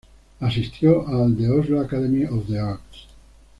[0.39, 3.05] Asistió al "The Oslo Academy of the Arts".